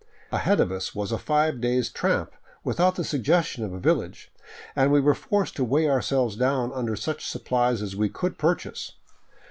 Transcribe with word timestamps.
Ahead 0.31 0.59
of 0.59 0.71
us 0.71 0.95
was 0.95 1.11
a 1.11 1.19
five 1.19 1.61
days' 1.61 1.91
tramp 1.91 2.31
without 2.63 2.95
the 2.95 3.03
suggestion 3.03 3.63
of 3.63 3.71
a 3.71 3.77
village, 3.79 4.31
and 4.75 4.91
we 4.91 4.99
were 4.99 5.13
forced 5.13 5.55
to 5.57 5.63
weigh 5.63 5.87
ourselves 5.87 6.35
down 6.35 6.73
under 6.73 6.95
such 6.95 7.27
supplies 7.29 7.83
as 7.83 7.95
we 7.95 8.09
could 8.09 8.39
purchase. 8.39 8.93